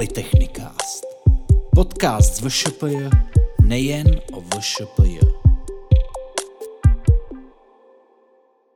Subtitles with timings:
[0.00, 1.04] Polytechnikast.
[1.74, 2.96] Podcast z VŠPJ
[3.62, 5.18] nejen o VŠPJ.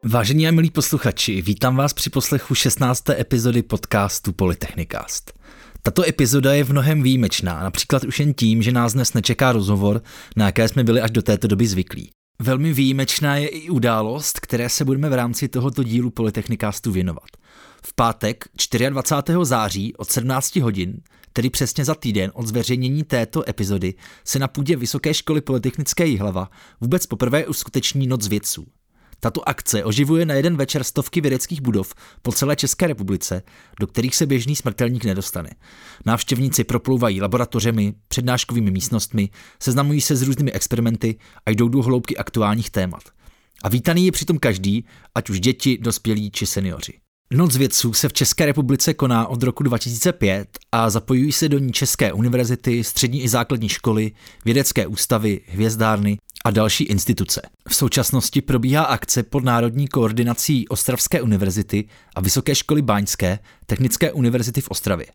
[0.02, 3.10] Vážení a milí posluchači, vítám vás při poslechu 16.
[3.10, 5.32] epizody podcastu Polytechnikast.
[5.82, 10.03] Tato epizoda je v mnohem výjimečná, například už jen tím, že nás dnes nečeká rozhovor,
[10.36, 12.10] na jaké jsme byli až do této doby zvyklí.
[12.38, 17.28] Velmi výjimečná je i událost, které se budeme v rámci tohoto dílu Polytechnikastu věnovat.
[17.87, 18.45] V pátek
[18.91, 19.34] 24.
[19.42, 21.00] září od 17 hodin,
[21.32, 26.50] tedy přesně za týden od zveřejnění této epizody, se na půdě Vysoké školy Polytechnické Jihlava
[26.80, 28.66] vůbec poprvé uskuteční Noc vědců.
[29.20, 33.42] Tato akce oživuje na jeden večer stovky vědeckých budov po celé České republice,
[33.80, 35.50] do kterých se běžný smrtelník nedostane.
[36.06, 39.28] Návštěvníci proplouvají laboratořemi, přednáškovými místnostmi,
[39.62, 43.02] seznamují se s různými experimenty a jdou do hloubky aktuálních témat.
[43.62, 44.84] A vítaný je přitom každý,
[45.15, 46.92] ať už děti, dospělí či seniori.
[47.32, 51.73] Noc vědců se v České republice koná od roku 2005 a zapojují se do ní
[51.73, 54.12] české univerzity, střední i základní školy,
[54.45, 57.42] vědecké ústavy, hvězdárny a další instituce.
[57.68, 64.61] V současnosti probíhá akce pod národní koordinací Ostravské univerzity a Vysoké školy Báňské Technické univerzity
[64.61, 65.06] v Ostravě.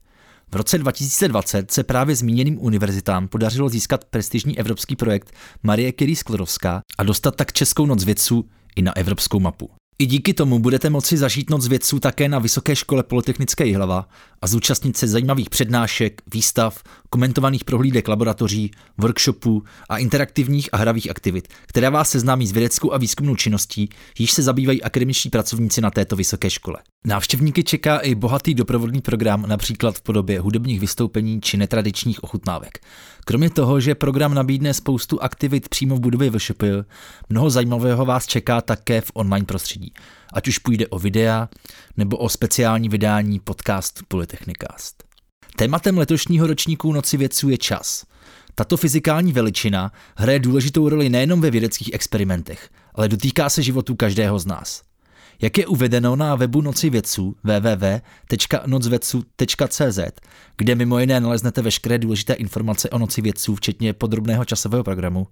[0.51, 5.31] V roce 2020 se právě zmíněným univerzitám podařilo získat prestižní evropský projekt
[5.63, 9.78] Marie Curie Sklorovská a dostat tak Českou noc vědců i na evropskou mapu.
[10.01, 14.09] I díky tomu budete moci zažít noc vědců také na Vysoké škole Polytechnické Jihlava
[14.41, 21.47] a zúčastnit se zajímavých přednášek, výstav, komentovaných prohlídek laboratoří, workshopů a interaktivních a hravých aktivit,
[21.67, 23.89] které vás seznámí s vědeckou a výzkumnou činností,
[24.19, 26.77] již se zabývají akademičtí pracovníci na této vysoké škole.
[27.05, 32.79] Návštěvníky čeká i bohatý doprovodný program, například v podobě hudebních vystoupení či netradičních ochutnávek.
[33.25, 36.85] Kromě toho, že program nabídne spoustu aktivit přímo v budově VŠPL,
[37.29, 39.93] mnoho zajímavého vás čeká také v online prostředí.
[40.33, 41.49] Ať už půjde o videa
[41.97, 45.03] nebo o speciální vydání podcastu Polytechnikast.
[45.55, 48.05] Tématem letošního ročníku Noci vědců je čas.
[48.55, 54.39] Tato fyzikální veličina hraje důležitou roli nejenom ve vědeckých experimentech, ale dotýká se životu každého
[54.39, 54.88] z nás.
[55.41, 59.99] Jak je uvedeno na webu Noci vědců www.nocvědců.cz,
[60.57, 65.27] kde mimo jiné naleznete veškeré důležité informace o Noci vědců, včetně podrobného časového programu,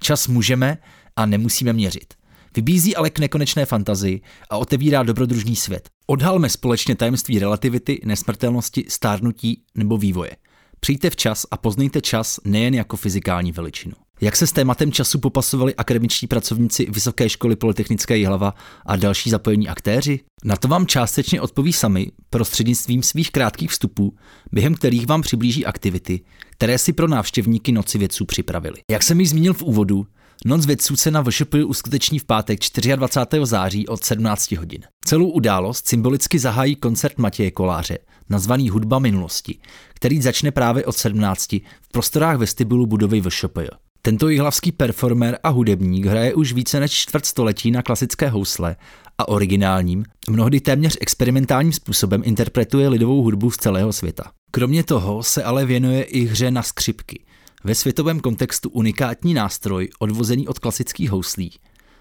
[0.00, 0.78] čas můžeme
[1.16, 2.14] a nemusíme měřit.
[2.56, 5.88] Vybízí ale k nekonečné fantazii a otevírá dobrodružný svět.
[6.06, 10.36] Odhalme společně tajemství relativity, nesmrtelnosti, stárnutí nebo vývoje.
[10.80, 13.94] Přijďte včas a poznejte čas nejen jako fyzikální veličinu.
[14.22, 18.54] Jak se s tématem času popasovali akademičtí pracovníci Vysoké školy Polytechnické Jihlava
[18.86, 20.20] a další zapojení aktéři?
[20.44, 24.16] Na to vám částečně odpoví sami prostřednictvím svých krátkých vstupů,
[24.52, 26.20] během kterých vám přiblíží aktivity,
[26.50, 28.76] které si pro návštěvníky Noci vědců připravili.
[28.90, 30.06] Jak jsem již zmínil v úvodu,
[30.44, 32.60] Noc vědců se na VŠP uskuteční v pátek
[32.96, 33.40] 24.
[33.44, 34.80] září od 17 hodin.
[35.04, 37.98] Celou událost symbolicky zahájí koncert Matěje Koláře,
[38.30, 39.58] nazvaný Hudba minulosti,
[39.94, 43.58] který začne právě od 17 v prostorách vestibulu budovy VŠP.
[44.02, 48.76] Tento jihlavský performer a hudebník hraje už více než čtvrt století na klasické housle
[49.18, 54.32] a originálním, mnohdy téměř experimentálním způsobem interpretuje lidovou hudbu z celého světa.
[54.50, 57.24] Kromě toho se ale věnuje i hře na skřipky,
[57.64, 61.52] ve světovém kontextu unikátní nástroj odvozený od klasických houslí,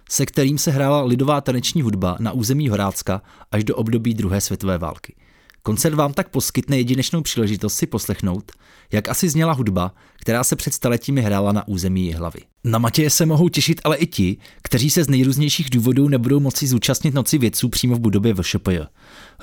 [0.10, 3.22] se kterým se hrála lidová taneční hudba na území Horácka
[3.52, 5.16] až do období druhé světové války.
[5.70, 8.52] Koncert vám tak poskytne jedinečnou příležitost si poslechnout,
[8.92, 9.92] jak asi zněla hudba,
[10.22, 12.40] která se před staletími hrála na území hlavy.
[12.64, 16.68] Na Matěje se mohou těšit ale i ti, kteří se z nejrůznějších důvodů nebudou moci
[16.68, 18.80] zúčastnit noci vědců přímo v budově VŠPJ.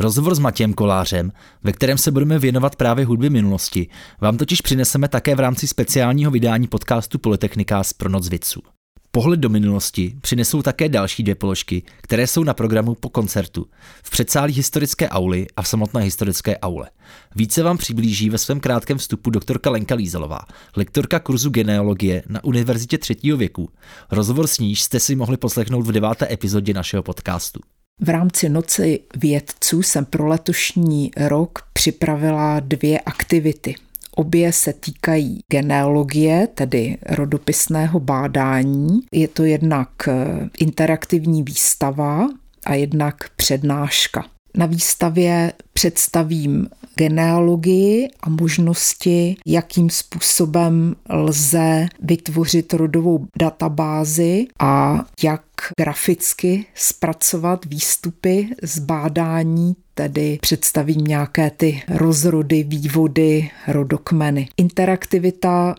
[0.01, 1.33] Rozhovor s Matějem Kolářem,
[1.63, 3.89] ve kterém se budeme věnovat právě hudbě minulosti,
[4.21, 8.76] vám totiž přineseme také v rámci speciálního vydání podcastu Politechnika pro noc vědců.
[9.17, 13.67] Pohled do minulosti přinesou také další dvě položky, které jsou na programu po koncertu,
[14.03, 16.91] v předsálí historické auly a v samotné historické aule.
[17.37, 20.41] Více vám přiblíží ve svém krátkém vstupu doktorka Lenka Lízelová,
[20.77, 23.69] lektorka kurzu genealogie na Univerzitě třetího věku.
[24.11, 27.61] Rozhovor s níž jste si mohli poslechnout v deváté epizodě našeho podcastu.
[28.01, 33.75] V rámci Noci vědců jsem pro letošní rok připravila dvě aktivity.
[34.19, 39.01] Obě se týkají genealogie, tedy rodopisného bádání.
[39.13, 40.15] Je to jednak eh,
[40.59, 42.29] interaktivní výstava
[42.67, 44.25] a jednak přednáška.
[44.57, 55.43] Na výstavě představím genealogii a možnosti, jakým způsobem lze vytvořit rodovou databázi a jak
[55.79, 64.49] graficky zpracovat výstupy z bádání, tedy představím nějaké ty rozrody, vývody, rodokmeny.
[64.57, 65.75] Interaktivita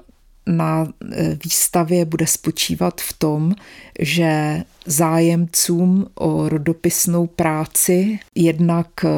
[0.48, 3.56] na e, výstavě bude spočívat v tom,
[4.00, 9.10] že zájemcům o rodopisnou práci jednak e,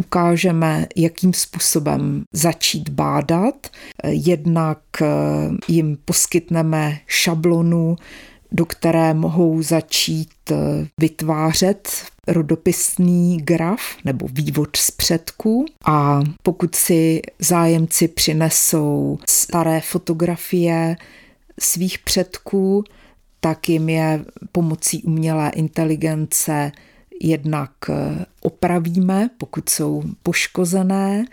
[0.00, 3.68] ukážeme, jakým způsobem začít bádat.
[4.04, 5.06] Jednak eh,
[5.68, 7.96] jim poskytneme šablonu,
[8.52, 10.30] do které mohou začít
[11.00, 11.88] vytvářet
[12.28, 15.64] rodopisný graf nebo vývod z předků.
[15.84, 20.96] A pokud si zájemci přinesou staré fotografie
[21.60, 22.84] svých předků,
[23.40, 26.72] tak jim je pomocí umělé inteligence
[27.20, 27.70] jednak
[28.40, 31.24] opravíme, pokud jsou poškozené,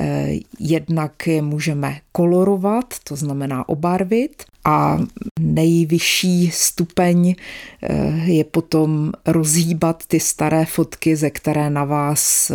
[0.00, 4.98] eh, jednak je můžeme kolorovat, to znamená obarvit a
[5.40, 7.34] nejvyšší stupeň
[7.82, 12.52] eh, je potom rozhýbat ty staré fotky, ze které na vás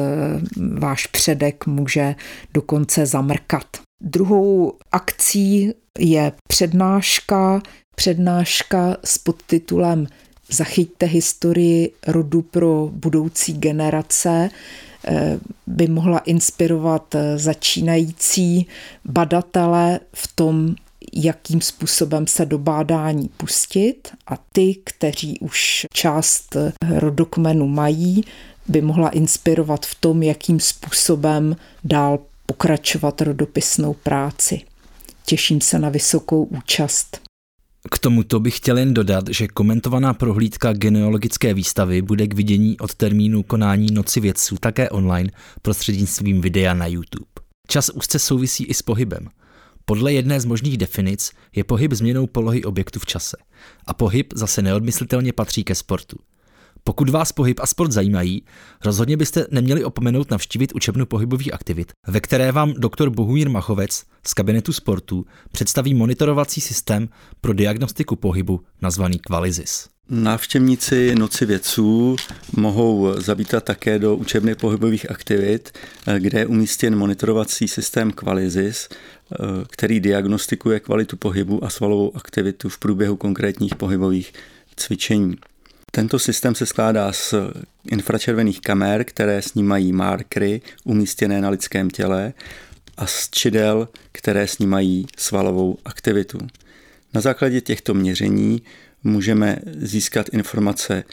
[0.79, 2.15] váš předek může
[2.53, 3.65] dokonce zamrkat.
[4.03, 7.61] Druhou akcí je přednáška,
[7.95, 10.07] přednáška s podtitulem
[10.49, 14.49] Zachyťte historii rodu pro budoucí generace
[15.05, 18.67] eh, by mohla inspirovat eh, začínající
[19.05, 20.75] badatele v tom,
[21.13, 26.57] jakým způsobem se do bádání pustit a ty, kteří už část
[26.89, 28.23] rodokmenu mají,
[28.67, 34.61] by mohla inspirovat v tom, jakým způsobem dál pokračovat rodopisnou práci.
[35.25, 37.21] Těším se na vysokou účast.
[37.91, 42.93] K tomuto bych chtěl jen dodat, že komentovaná prohlídka genealogické výstavy bude k vidění od
[42.93, 47.25] termínu konání Noci vědců také online prostřednictvím videa na YouTube.
[47.67, 49.29] Čas úzce souvisí i s pohybem.
[49.85, 53.37] Podle jedné z možných definic je pohyb změnou polohy objektu v čase.
[53.87, 56.17] A pohyb zase neodmyslitelně patří ke sportu.
[56.83, 58.43] Pokud vás pohyb a sport zajímají,
[58.85, 64.33] rozhodně byste neměli opomenout navštívit učebnu pohybových aktivit, ve které vám doktor Bohumír Machovec z
[64.33, 67.09] kabinetu sportu představí monitorovací systém
[67.41, 69.92] pro diagnostiku pohybu nazvaný Qualizis.
[70.15, 72.15] Návštěvníci Noci vědců
[72.57, 75.77] mohou zavítat také do učebny pohybových aktivit,
[76.19, 78.89] kde je umístěn monitorovací systém Qualizis,
[79.69, 84.33] který diagnostikuje kvalitu pohybu a svalovou aktivitu v průběhu konkrétních pohybových
[84.75, 85.35] cvičení.
[85.91, 87.33] Tento systém se skládá z
[87.91, 92.33] infračervených kamer, které snímají markery umístěné na lidském těle
[92.97, 96.37] a z čidel, které snímají svalovou aktivitu.
[97.13, 98.61] Na základě těchto měření
[99.03, 101.03] můžeme získat informace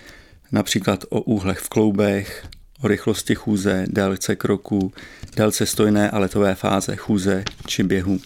[0.52, 2.46] například o úhlech v kloubech,
[2.82, 4.92] o rychlosti chůze, délce kroků,
[5.36, 8.20] délce stojné a letové fáze chůze či běhu.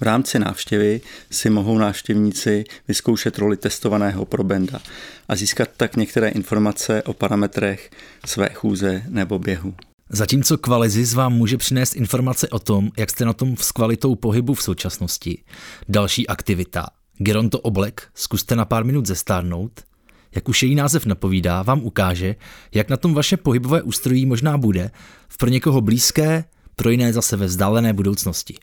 [0.00, 4.80] V rámci návštěvy si mohou návštěvníci vyzkoušet roli testovaného probenda
[5.28, 7.90] a získat tak některé informace o parametrech
[8.26, 9.74] své chůze nebo běhu.
[10.10, 14.54] Zatímco Qualizis vám může přinést informace o tom, jak jste na tom s kvalitou pohybu
[14.54, 15.42] v současnosti.
[15.88, 16.86] Další aktivita.
[17.18, 19.80] Geronto oblek, zkuste na pár minut zestárnout.
[20.34, 22.36] Jak už její název napovídá, vám ukáže,
[22.74, 24.90] jak na tom vaše pohybové ústrojí možná bude
[25.28, 26.44] v pro někoho blízké,
[26.76, 28.54] pro jiné zase ve vzdálené budoucnosti.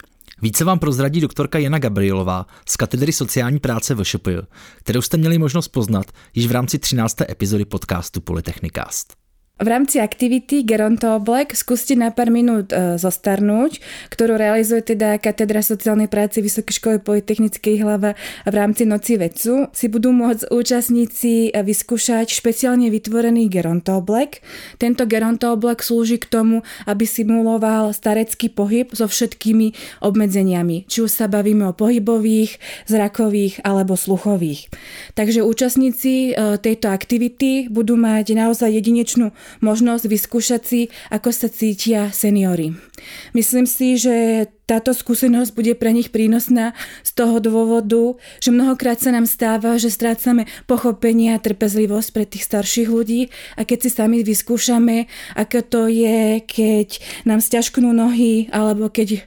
[0.41, 4.37] Více vám prozradí doktorka Jana Gabrielová z katedry sociální práce VŠPJ,
[4.75, 7.21] kterou jste měli možnost poznat již v rámci 13.
[7.21, 9.18] epizody podcastu Polytechnicast.
[9.59, 15.59] V rámci aktivity Geronto Oblek skúste na pár minút e, zostarnúť, ktorú realizuje teda Katedra
[15.59, 18.15] sociálnej práce Vysokej školy Polytechnickej hlava
[18.47, 19.67] v rámci Noci vedcu.
[19.75, 24.39] Si budú môcť účastníci e, vyskúšať špeciálne vytvorený Geronto Oblek.
[24.79, 31.11] Tento Geronto Oblek slúži k tomu, aby simuloval starecký pohyb so všetkými obmedzeniami, či už
[31.11, 34.71] sa bavíme o pohybových, zrakových alebo sluchových.
[35.19, 42.13] Takže účastníci e, tejto aktivity budú mať naozaj jedinečnú možnosť vyskúšať si, ako sa cítia
[42.13, 42.75] seniory.
[43.33, 49.09] Myslím si, že táto skúsenosť bude pre nich prínosná z toho dôvodu, že mnohokrát sa
[49.09, 54.21] nám stáva, že strácame pochopenie a trpezlivosť pre tých starších ľudí a keď si sami
[54.21, 59.25] vyskúšame, ako to je, keď nám stiažknú nohy, alebo keď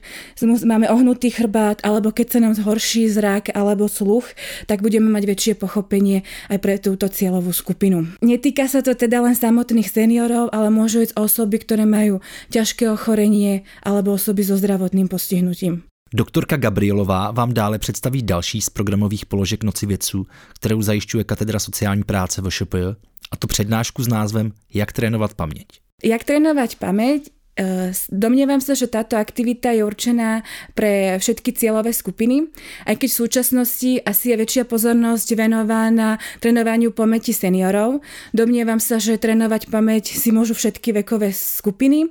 [0.63, 4.31] máme ohnutý chrbát, alebo keď sa nám zhorší zrak alebo sluch,
[4.71, 8.15] tak budeme mať väčšie pochopenie aj pre túto cieľovú skupinu.
[8.23, 13.67] Netýka sa to teda len samotných seniorov, ale môžu ísť osoby, ktoré majú ťažké ochorenie
[13.83, 15.83] alebo osoby so zdravotným postihnutím postihnutím.
[16.13, 22.03] Doktorka Gabrielová vám dále představí další z programových položek Noci vědců, kterou zajišťuje Katedra sociální
[22.03, 22.85] práce v ŠPJ,
[23.31, 25.67] a to přednášku s názvem Jak trénovat paměť.
[26.03, 27.42] Jak trénovať pamäť Eh,
[28.09, 30.41] domnievam sa, že táto aktivita je určená
[30.73, 32.49] pre všetky cieľové skupiny,
[32.89, 38.01] aj keď v súčasnosti asi je väčšia pozornosť venovaná trénovaniu pamäti seniorov.
[38.33, 42.09] Domnievam sa, že trénovať pamäť si môžu všetky vekové skupiny.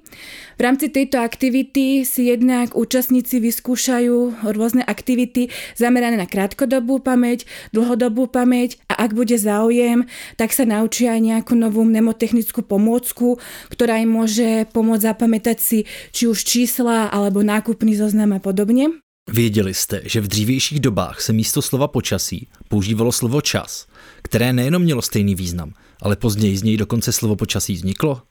[0.56, 8.30] V rámci tejto aktivity si jednak účastníci vyskúšajú rôzne aktivity zamerané na krátkodobú pamäť, dlhodobú
[8.30, 10.06] pamäť a ak bude záujem,
[10.38, 13.42] tak sa naučia aj nejakú novú mnemotechnickú pomôcku,
[13.74, 18.86] ktorá im môže pomôcť zapamätať zapamätať si či už čísla alebo nákupný zoznam a podobně.
[19.30, 23.86] Věděli jste, že v dřívějších dobách se místo slova počasí používalo slovo čas,
[24.22, 25.72] které nejenom mělo stejný význam,
[26.02, 28.22] ale později z něj dokonce slovo počasí vzniklo?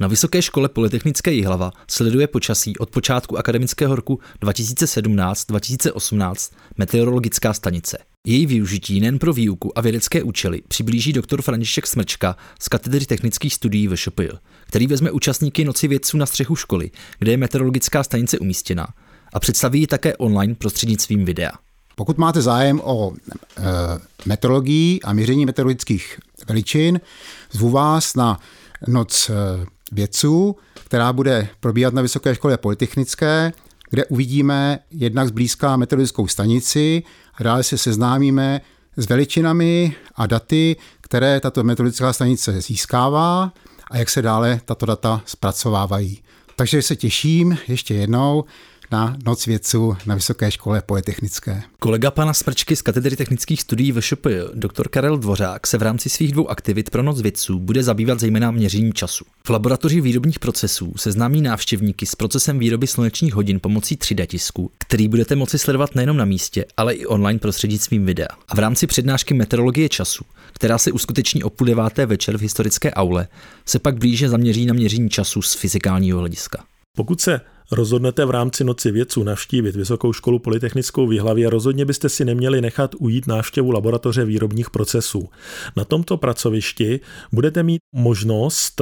[0.00, 7.98] Na Vysoké škole Polytechnické Jihlava sleduje počasí od počátku akademického roku 2017-2018 meteorologická stanice.
[8.26, 13.54] Její využití nejen pro výuku a vědecké účely přiblíží doktor František Smrčka z katedry technických
[13.54, 14.28] studií VŠPJ,
[14.68, 18.86] který vezme účastníky Noci vědců na střechu školy, kde je meteorologická stanice umístěna,
[19.32, 21.52] a představí ji také online prostřednictvím videa.
[21.94, 23.62] Pokud máte zájem o e,
[24.26, 27.00] meteorologii a měření meteorologických veličin,
[27.50, 28.40] zvu vás na
[28.88, 29.34] noc e,
[29.92, 33.52] vědců, která bude probíhat na Vysoké škole polytechnické,
[33.90, 37.02] kde uvidíme jednak zblízka meteorologickou stanici
[37.34, 38.60] a dále se seznámíme
[38.96, 43.52] s veličinami a daty, které tato meteorologická stanice získává
[43.90, 46.22] a jak se dále tato data zpracovávají.
[46.56, 48.44] Takže se těším ještě jednou
[48.90, 51.62] na Noc vědců na Vysoké škole polytechnické.
[51.78, 54.88] Kolega pana Smrčky z katedry technických studií VŠP, dr.
[54.88, 58.92] Karel Dvořák, se v rámci svých dvou aktivit pro Noc vědců bude zabývat zejména měřením
[58.92, 59.24] času.
[59.46, 65.08] V laboratoři výrobních procesů seznámí návštěvníky s procesem výroby slunečních hodin pomocí 3D tisku, který
[65.08, 68.28] budete moci sledovat nejenom na místě, ale i online prostřednictvím videa.
[68.48, 72.90] A v rámci přednášky meteorologie času, která se uskuteční o půl deváté večer v historické
[72.90, 73.28] aule,
[73.66, 76.64] se pak blíže zaměří na měření času z fyzikálního hlediska.
[76.96, 82.08] Pokud se rozhodnete v rámci Noci vědců navštívit Vysokou školu polytechnickou v Jihlavě, rozhodně byste
[82.08, 85.28] si neměli nechat ujít návštěvu laboratoře výrobních procesů.
[85.76, 87.00] Na tomto pracovišti
[87.32, 88.80] budete mít možnost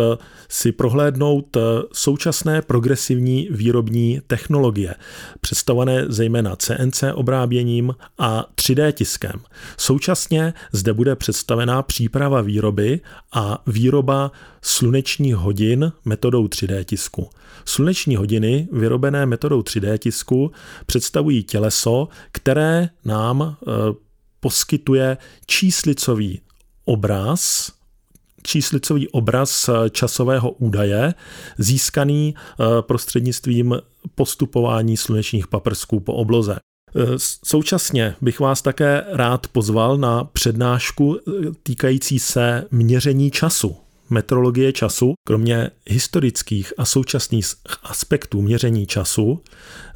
[0.48, 1.56] si prohlédnout
[1.92, 4.94] současné progresivní výrobní technologie,
[5.40, 9.40] představované zejména CNC obráběním a 3D tiskem.
[9.76, 13.00] Současně zde bude představená příprava výroby
[13.32, 17.30] a výroba slunečních hodin metodou 3D tisku.
[17.64, 20.52] Sluneční hodiny vyrobené metodou 3D tisku
[20.86, 23.54] představují těleso, které nám e,
[24.40, 25.16] poskytuje
[25.46, 26.40] číslicový
[26.84, 27.72] obraz,
[28.42, 31.14] číslicový obraz časového údaje,
[31.58, 33.78] získaný e, prostřednictvím
[34.14, 36.56] postupování slunečních paprsků po obloze.
[37.44, 41.18] Současně bych vás také rád pozval na přednášku
[41.62, 43.76] týkající se měření času
[44.10, 47.46] metrologie času, kromě historických a současných
[47.82, 49.42] aspektů měření času,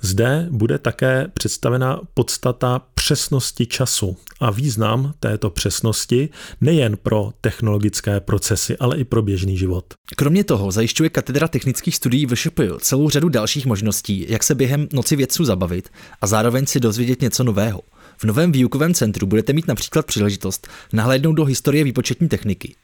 [0.01, 6.29] zde bude také představena podstata přesnosti času a význam této přesnosti
[6.61, 9.95] nejen pro technologické procesy, ale i pro běžný život.
[10.17, 15.17] Kromě toho zajišťuje katedra technických studií VŠPJ celou řadu dalších možností, jak se během noci
[15.17, 15.91] vědců zabavit
[16.21, 17.81] a zároveň si dozvědět něco nového.
[18.17, 22.75] V novém výukovém centru budete mít například příležitost nahlédnout do historie výpočetní techniky,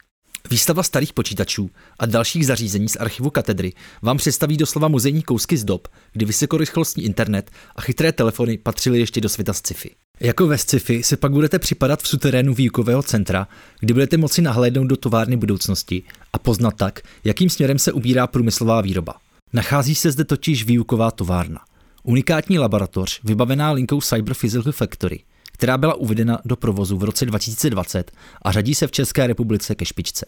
[0.49, 5.63] Výstava starých počítačů a dalších zařízení z archivu katedry vám představí doslova muzejní kousky z
[5.63, 9.91] dob, kdy vysokorychlostní internet a chytré telefony patřily ještě do světa sci-fi.
[10.19, 13.47] Jako ve sci-fi se pak budete připadat v suterénu výukového centra,
[13.79, 16.03] kdy budete moci nahlédnout do továrny budoucnosti
[16.33, 19.13] a poznat tak, jakým směrem se ubírá průmyslová výroba.
[19.53, 21.59] Nachází se zde totiž výuková továrna.
[22.03, 25.23] Unikátní laboratoř, vybavená linkou Cyber Physical Factory–
[25.57, 28.11] která byla uvedena do provozu v roce 2020
[28.41, 30.25] a řadí se v České republice ke špičce.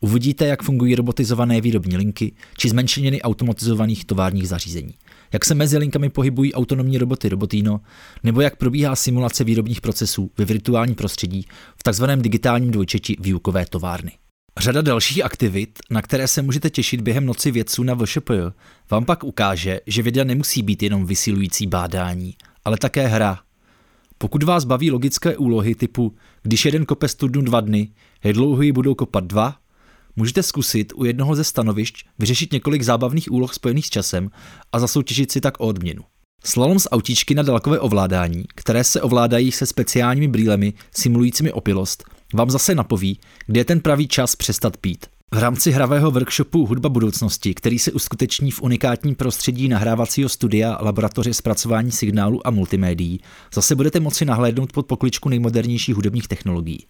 [0.00, 4.94] Uvidíte, jak fungují robotizované výrobní linky či zmenšeněny automatizovaných továrních zařízení.
[5.32, 7.80] Jak se mezi linkami pohybují autonomní roboty Robotino,
[8.22, 12.04] nebo jak probíhá simulace výrobních procesů ve virtuálním prostředí v tzv.
[12.04, 14.12] digitálním dvojčeti výukové továrny.
[14.58, 18.40] Řada dalších aktivit, na které se můžete těšit během noci vědců na VŠPJ,
[18.90, 23.38] vám pak ukáže, že věda nemusí být jenom vysilující bádání, ale také hra,
[24.24, 27.88] pokud vás baví logické úlohy typu když jeden kope studnu dva dny,
[28.24, 29.56] jak dlouho ji budou kopat dva,
[30.16, 34.30] můžete zkusit u jednoho ze stanovišť vyřešit několik zábavných úloh spojených s časem
[34.72, 36.02] a zasoutěžit si tak o odměnu.
[36.44, 42.04] Slalom z autíčky na dálkové ovládání, které se ovládají se speciálními brýlemi simulujícími opilost,
[42.34, 45.06] vám zase napoví, kde je ten pravý čas přestat pít.
[45.34, 51.34] V rámci hravého workshopu Hudba budoucnosti, který se uskuteční v unikátním prostředí nahrávacího studia laboratoře
[51.34, 53.20] zpracování signálu a multimédií,
[53.54, 56.86] zase budete moci nahlédnout pod pokličku nejmodernějších hudebních technologií.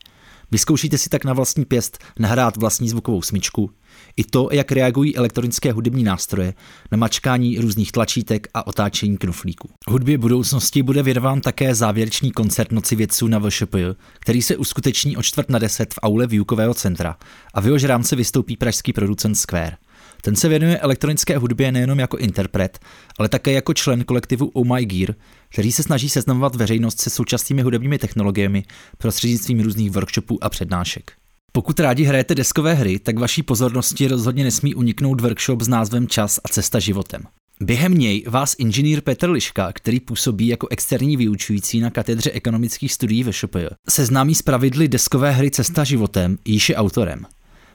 [0.51, 3.71] Vyzkoušíte si tak na vlastní pěst nahrát vlastní zvukovou smyčku,
[4.17, 6.55] i to, jak reagují elektronické hudební nástroje
[6.93, 9.71] na mačkání různých tlačítek a otáčení knoflíků.
[9.89, 13.75] Hudbě budoucnosti bude věnován také závěrečný koncert Noci vědců na VŠP,
[14.21, 17.17] který se uskuteční o čtvrt na deset v aule výukového centra
[17.55, 19.77] a v jehož rámci vystoupí pražský producent Square.
[20.23, 22.79] Ten se věnuje elektronické hudbě nejenom jako interpret,
[23.19, 25.15] ale také jako člen kolektivu Oh My Gear,
[25.49, 28.65] který se snaží seznamovat veřejnost se současnými hudebními technologiemi
[28.99, 31.13] prostřednictvím různých workshopů a přednášek.
[31.57, 36.41] Pokud rádi hrajete deskové hry, tak vaší pozornosti rozhodně nesmí uniknout workshop s názvem Čas
[36.45, 37.23] a cesta životem.
[37.61, 43.25] Během něj vás inženýr Petr Liška, který působí jako externí vyučující na katedře ekonomických studií
[43.25, 47.27] ve ŠPJ, seznámí s pravidly deskové hry Cesta životem, již je autorem.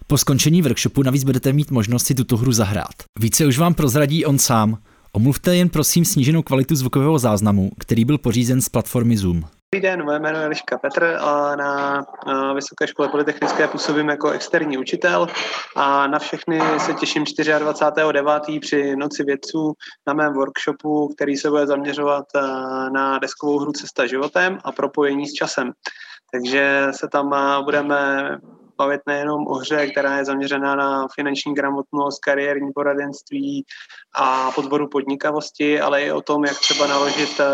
[0.07, 2.95] Po skončení workshopu navíc budete mít možnost si tuto hru zahrát.
[3.19, 4.77] Více už vám prozradí on sám.
[5.11, 9.43] Omluvte jen prosím sníženou kvalitu zvukového záznamu, který byl pořízen z platformy Zoom.
[9.73, 12.05] Dobrý den, moje jméno je Liška Petr a na
[12.55, 15.27] Vysoké škole polytechnické působím jako externí učitel
[15.75, 18.59] a na všechny se těším 24.9.
[18.59, 19.73] při Noci vědců
[20.07, 22.25] na mém workshopu, který se bude zaměřovat
[22.93, 25.71] na deskovou hru Cesta životem a propojení s časem.
[26.31, 28.37] Takže se tam budeme
[28.79, 33.65] bavit nejenom o hře, která je zaměřená na finanční gramotnost, kariérní poradenství
[34.15, 37.45] a podporu podnikavosti, ale i o tom, jak třeba naložit eh,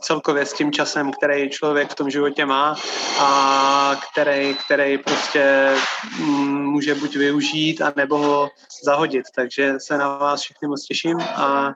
[0.00, 2.76] celkově s tím časem, který člověk v tom životě má
[3.20, 5.74] a který, který prostě
[6.20, 8.48] mm, může buď využít, a nebo ho
[8.84, 9.24] zahodit.
[9.34, 11.74] Takže se na vás všechny moc těším a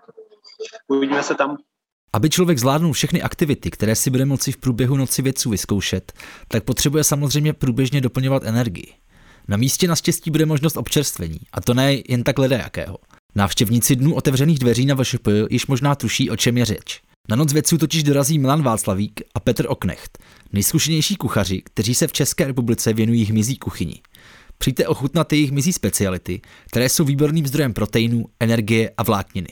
[0.89, 1.57] uvidíme se tam.
[2.15, 6.13] Aby člověk zvládnul všechny aktivity, které si bude moci v průběhu noci vědců vyzkoušet,
[6.49, 8.93] tak potřebuje samozřejmě průběžně doplňovat energii.
[9.49, 12.99] Na místě naštěstí bude možnost občerstvení, a to ne jen tak jakého.
[13.35, 17.01] Návštěvníci dnů otevřených dveří na VŠP již možná tuší, o čem je řeč.
[17.29, 20.19] Na noc vědců totiž dorazí Milan Václavík a Petr Oknecht,
[20.53, 24.01] nejzkušenější kuchaři, kteří se v České republice věnují hmyzí kuchyni.
[24.59, 29.49] Přijďte ochutnat jejich hmyzí speciality, které jsou výborným zdrojem proteinů, energie a vlákniny.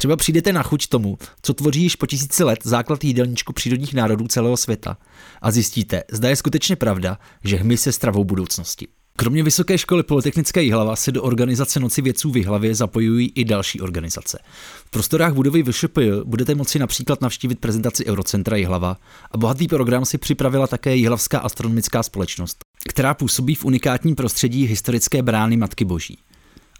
[0.00, 4.28] Třeba přijdete na chuť tomu, co tvoří již po tisíci let základ jídelníčku přírodních národů
[4.28, 4.96] celého světa
[5.42, 8.88] a zjistíte, zda je skutečně pravda, že hmyz se stravou budoucnosti.
[9.16, 13.80] Kromě Vysoké školy Polytechnické Jihlava se do organizace Noci vědců v Jihlavě zapojují i další
[13.80, 14.38] organizace.
[14.86, 18.96] V prostorách budovy VŠPJ budete moci například navštívit prezentaci Eurocentra Jihlava
[19.30, 25.22] a bohatý program si připravila také Jihlavská astronomická společnost, která působí v unikátním prostředí historické
[25.22, 26.18] brány Matky Boží.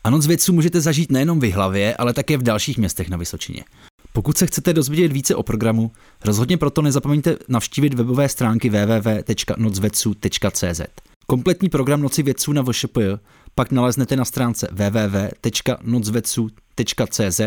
[0.04, 3.64] A noc vědců můžete zažít nejenom v Jihlavě, ale také v dalších městech na Vysočině.
[4.12, 5.92] Pokud se chcete dozvědět více o programu,
[6.24, 10.80] rozhodně proto nezapomeňte navštívit webové stránky www.nocvedců.cz.
[11.26, 13.12] Kompletní program Noci vědců na VŠPJ
[13.54, 17.40] pak naleznete na stránce www.nocvedců.cz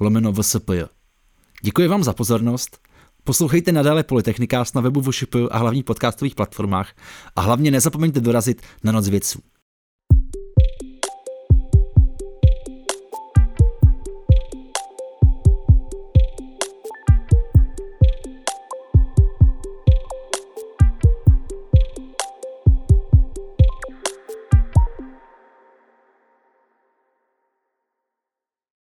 [0.00, 0.82] lomeno VSPJ.
[1.62, 2.78] Děkuji vám za pozornost.
[3.24, 6.92] Poslouchejte nadále Polytechnikást na webu VŠPJ a hlavních podcastových platformách
[7.36, 9.40] a hlavně nezapomeňte dorazit na Noc vědců.